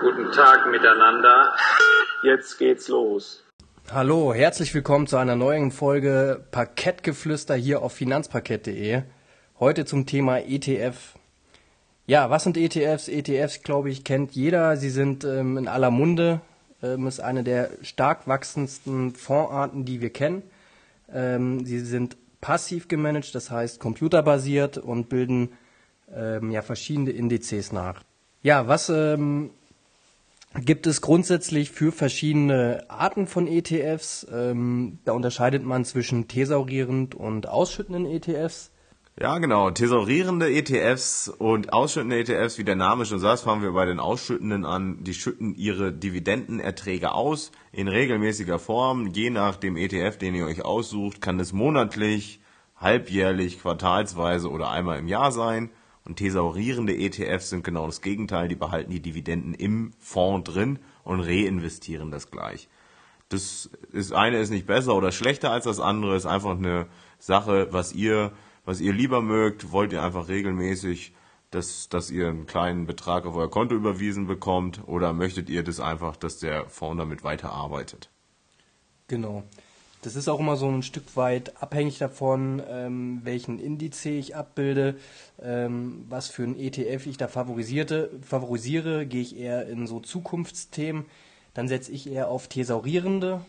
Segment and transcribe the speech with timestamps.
[0.00, 1.54] Guten Tag miteinander.
[2.22, 3.44] Jetzt geht's los.
[3.92, 9.02] Hallo, herzlich willkommen zu einer neuen Folge Parkettgeflüster hier auf finanzparkett.de.
[9.60, 10.96] Heute zum Thema ETF.
[12.06, 13.08] Ja, was sind ETFs?
[13.08, 14.78] ETFs, glaube ich, kennt jeder.
[14.78, 16.40] Sie sind ähm, in aller Munde.
[16.82, 20.42] Ähm, ist eine der stark wachsendsten Fondsarten, die wir kennen.
[21.12, 25.52] Ähm, sie sind passiv gemanagt, das heißt computerbasiert und bilden
[26.14, 28.02] ähm, ja verschiedene Indizes nach.
[28.44, 29.52] Ja, was ähm,
[30.54, 34.26] gibt es grundsätzlich für verschiedene Arten von ETFs?
[34.30, 38.70] Ähm, da unterscheidet man zwischen thesaurierend und ausschüttenden ETFs.
[39.18, 39.70] Ja, genau.
[39.70, 44.66] Thesaurierende ETFs und ausschüttende ETFs, wie der Name schon sagt, fangen wir bei den Ausschüttenden
[44.66, 45.02] an.
[45.02, 49.06] Die schütten ihre Dividendenerträge aus in regelmäßiger Form.
[49.06, 52.40] Je nach dem ETF, den ihr euch aussucht, kann es monatlich,
[52.76, 55.70] halbjährlich, quartalsweise oder einmal im Jahr sein.
[56.04, 58.48] Und thesaurierende ETFs sind genau das Gegenteil.
[58.48, 62.68] Die behalten die Dividenden im Fonds drin und reinvestieren das gleich.
[63.30, 66.86] Das ist, eine ist nicht besser oder schlechter als das andere, ist einfach eine
[67.18, 68.32] Sache, was ihr
[68.64, 69.72] was ihr lieber mögt.
[69.72, 71.14] Wollt ihr einfach regelmäßig,
[71.50, 75.80] dass, dass ihr einen kleinen Betrag auf euer Konto überwiesen bekommt oder möchtet ihr das
[75.80, 78.10] einfach, dass der Fonds damit weiterarbeitet?
[79.08, 79.44] Genau.
[80.04, 84.96] Das ist auch immer so ein Stück weit abhängig davon, ähm, welchen Indiz ich abbilde,
[85.42, 89.06] ähm, was für ein ETF ich da favorisierte, favorisiere.
[89.06, 91.06] Gehe ich eher in so Zukunftsthemen,
[91.54, 93.40] dann setze ich eher auf thesaurierende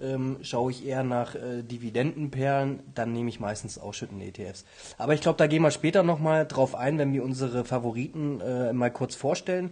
[0.00, 4.64] ähm, schaue ich eher nach äh, Dividendenperlen, dann nehme ich meistens ausschüttende ETFs.
[4.98, 8.72] Aber ich glaube, da gehen wir später nochmal drauf ein, wenn wir unsere Favoriten äh,
[8.72, 9.70] mal kurz vorstellen.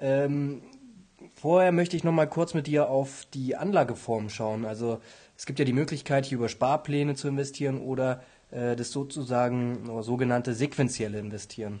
[0.00, 0.62] Ähm,
[1.34, 4.64] vorher möchte ich nochmal kurz mit dir auf die Anlageform schauen.
[4.64, 5.00] Also
[5.36, 10.02] es gibt ja die Möglichkeit, hier über Sparpläne zu investieren oder äh, das sozusagen oder
[10.02, 11.80] sogenannte sequentielle Investieren.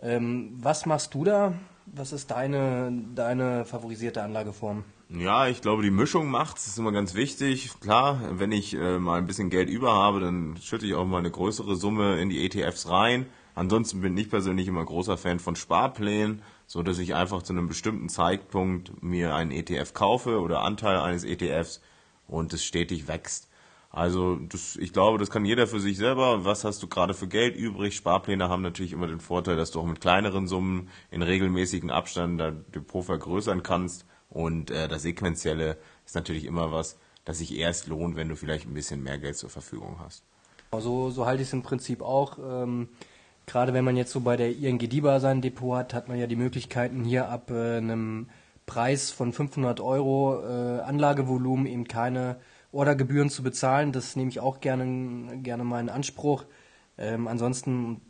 [0.00, 1.54] Ähm, was machst du da?
[1.86, 4.84] Was ist deine, deine favorisierte Anlageform?
[5.10, 7.70] Ja, ich glaube, die Mischung macht es, ist immer ganz wichtig.
[7.80, 11.18] Klar, wenn ich äh, mal ein bisschen Geld über habe, dann schütte ich auch mal
[11.18, 13.26] eine größere Summe in die ETFs rein.
[13.54, 17.68] Ansonsten bin ich persönlich immer großer Fan von Sparplänen, so dass ich einfach zu einem
[17.68, 21.80] bestimmten Zeitpunkt mir einen ETF kaufe oder Anteil eines ETFs
[22.26, 23.48] und es stetig wächst.
[23.90, 26.44] Also das, ich glaube, das kann jeder für sich selber.
[26.44, 27.94] Was hast du gerade für Geld übrig?
[27.94, 32.38] Sparpläne haben natürlich immer den Vorteil, dass du auch mit kleineren Summen in regelmäßigen Abständen
[32.38, 34.04] dein Depot vergrößern kannst.
[34.28, 38.66] Und äh, das Sequenzielle ist natürlich immer was, das sich erst lohnt, wenn du vielleicht
[38.66, 40.24] ein bisschen mehr Geld zur Verfügung hast.
[40.76, 42.38] So, so halte ich es im Prinzip auch.
[42.38, 42.88] Ähm,
[43.46, 46.26] Gerade wenn man jetzt so bei der ING DIBA sein Depot hat, hat man ja
[46.26, 48.28] die Möglichkeiten hier ab äh, einem
[48.66, 52.36] Preis von 500 Euro äh, Anlagevolumen eben keine
[52.72, 53.92] Ordergebühren zu bezahlen.
[53.92, 56.44] Das nehme ich auch gerne, gerne mal in Anspruch.
[56.96, 58.00] Ähm, ansonsten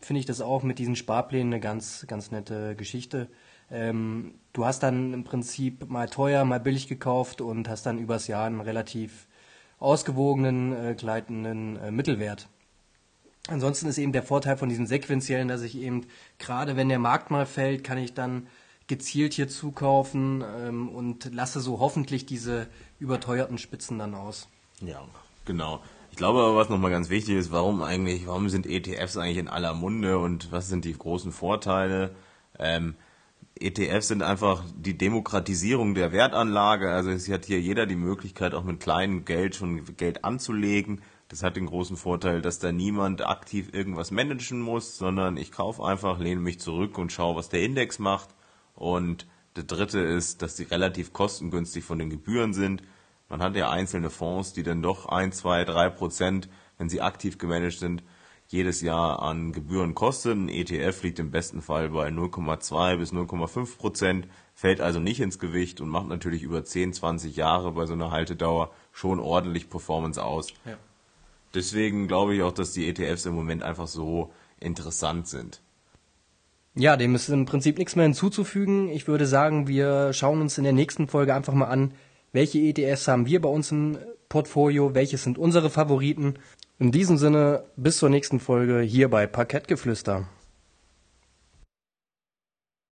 [0.00, 3.28] finde ich das auch mit diesen Sparplänen eine ganz, ganz nette Geschichte.
[3.70, 8.26] Ähm, du hast dann im Prinzip mal teuer, mal billig gekauft und hast dann übers
[8.26, 9.28] Jahr einen relativ
[9.78, 12.48] ausgewogenen, äh, gleitenden äh, Mittelwert.
[13.48, 16.06] Ansonsten ist eben der Vorteil von diesen sequenziellen, dass ich eben,
[16.38, 18.46] gerade wenn der Markt mal fällt, kann ich dann
[18.88, 24.48] gezielt hier zukaufen ähm, und lasse so hoffentlich diese überteuerten Spitzen dann aus.
[24.80, 25.02] Ja,
[25.44, 25.80] genau.
[26.10, 29.48] Ich glaube aber, was nochmal ganz wichtig ist, warum eigentlich, warum sind ETFs eigentlich in
[29.48, 32.14] aller Munde und was sind die großen Vorteile?
[32.58, 32.94] Ähm,
[33.60, 36.90] ETFs sind einfach die Demokratisierung der Wertanlage.
[36.90, 41.02] Also es hat hier jeder die Möglichkeit, auch mit kleinem Geld schon Geld anzulegen.
[41.28, 45.84] Das hat den großen Vorteil, dass da niemand aktiv irgendwas managen muss, sondern ich kaufe
[45.84, 48.30] einfach, lehne mich zurück und schaue, was der Index macht.
[48.74, 52.82] Und der dritte ist, dass sie relativ kostengünstig von den Gebühren sind.
[53.28, 57.36] Man hat ja einzelne Fonds, die dann doch ein, zwei, drei Prozent, wenn sie aktiv
[57.36, 58.02] gemanagt sind,
[58.46, 60.34] jedes Jahr an Gebühren kostet.
[60.34, 65.38] Ein ETF liegt im besten Fall bei 0,2 bis 0,5 Prozent, fällt also nicht ins
[65.38, 70.24] Gewicht und macht natürlich über 10, 20 Jahre bei so einer Haltedauer schon ordentlich Performance
[70.24, 70.54] aus.
[70.64, 70.78] Ja.
[71.58, 74.30] Deswegen glaube ich auch, dass die ETFs im Moment einfach so
[74.60, 75.60] interessant sind.
[76.76, 78.88] Ja, dem ist im Prinzip nichts mehr hinzuzufügen.
[78.90, 81.94] Ich würde sagen, wir schauen uns in der nächsten Folge einfach mal an,
[82.32, 86.34] welche ETFs haben wir bei uns im Portfolio, welche sind unsere Favoriten
[86.78, 90.28] in diesem Sinne, bis zur nächsten Folge hier bei Parkettgeflüster.